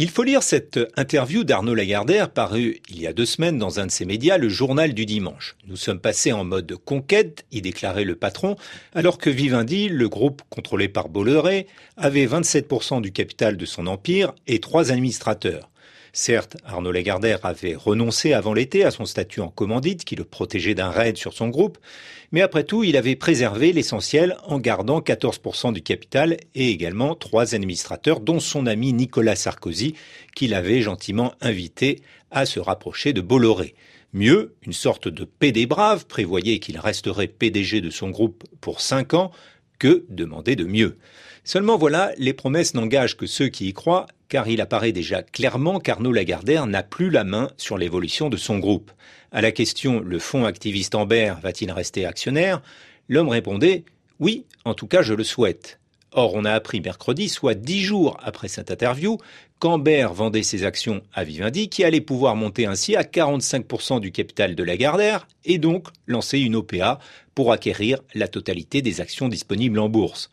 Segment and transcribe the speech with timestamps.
[0.00, 3.86] Il faut lire cette interview d'Arnaud Lagardère parue il y a deux semaines dans un
[3.86, 5.56] de ses médias, le journal du dimanche.
[5.66, 8.54] Nous sommes passés en mode conquête, y déclarait le patron,
[8.94, 11.66] alors que Vivendi, le groupe contrôlé par Bolloré,
[11.96, 15.68] avait 27% du capital de son empire et trois administrateurs.
[16.20, 20.74] Certes, Arnaud Lagardère avait renoncé avant l'été à son statut en commandite qui le protégeait
[20.74, 21.78] d'un raid sur son groupe,
[22.32, 27.54] mais après tout, il avait préservé l'essentiel en gardant 14% du capital et également trois
[27.54, 29.94] administrateurs, dont son ami Nicolas Sarkozy,
[30.34, 33.76] qui l'avait gentiment invité à se rapprocher de Bolloré.
[34.12, 39.14] Mieux, une sorte de PD brave prévoyait qu'il resterait PDG de son groupe pour cinq
[39.14, 39.30] ans,
[39.78, 40.98] que demander de mieux
[41.44, 45.80] Seulement voilà, les promesses n'engagent que ceux qui y croient, car il apparaît déjà clairement
[45.80, 48.90] qu'Arnaud Lagardère n'a plus la main sur l'évolution de son groupe.
[49.32, 52.62] À la question le fonds activiste Amber va-t-il rester actionnaire?
[53.08, 53.84] L'homme répondait
[54.20, 55.80] Oui, en tout cas je le souhaite.
[56.12, 59.18] Or, on a appris mercredi, soit dix jours après cette interview,
[59.58, 64.54] qu'Amber vendait ses actions à Vivendi, qui allait pouvoir monter ainsi à 45% du capital
[64.54, 66.98] de Lagardère et donc lancer une OPA
[67.34, 70.30] pour acquérir la totalité des actions disponibles en bourse.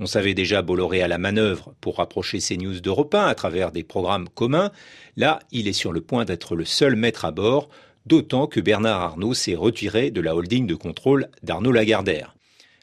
[0.00, 3.72] On savait déjà Bolloré à la manœuvre pour rapprocher ces news d'Europe 1 à travers
[3.72, 4.70] des programmes communs.
[5.16, 7.68] Là, il est sur le point d'être le seul maître à bord,
[8.06, 12.37] d'autant que Bernard Arnault s'est retiré de la holding de contrôle d'Arnaud Lagardère.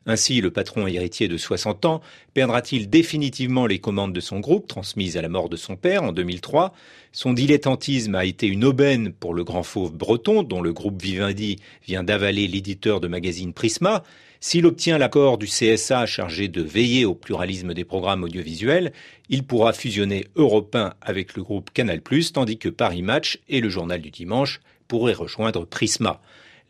[0.08, 2.02] Ainsi, le patron héritier de 60 ans
[2.36, 6.12] perdra-t-il définitivement les commandes de son groupe, transmises à la mort de son père en
[6.12, 6.74] 2003
[7.12, 11.58] Son dilettantisme a été une aubaine pour le grand fauve breton, dont le groupe Vivendi
[11.88, 14.04] vient d'avaler l'éditeur de magazine Prisma.
[14.40, 18.94] S'il obtient l'accord du CSA chargé de veiller au pluralisme des programmes audiovisuels,
[19.30, 23.70] il pourra fusionner Europe 1 avec le groupe Canal+, tandis que Paris Match et le
[23.70, 26.22] journal du dimanche pourraient rejoindre Prisma.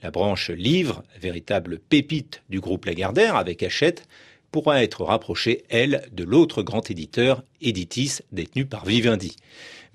[0.05, 4.07] La branche livre, véritable pépite du groupe Lagardère avec Hachette,
[4.51, 9.35] pourra être rapprochée, elle, de l'autre grand éditeur, Editis, détenu par Vivendi.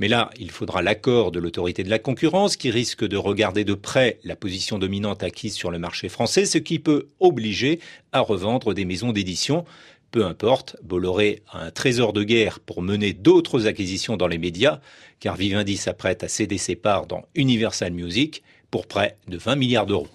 [0.00, 3.74] Mais là, il faudra l'accord de l'autorité de la concurrence qui risque de regarder de
[3.74, 7.78] près la position dominante acquise sur le marché français, ce qui peut obliger
[8.10, 9.64] à revendre des maisons d'édition.
[10.10, 14.80] Peu importe, Bolloré a un trésor de guerre pour mener d'autres acquisitions dans les médias,
[15.20, 19.86] car Vivendi s'apprête à céder ses parts dans Universal Music pour près de 20 milliards
[19.86, 20.10] d'euros.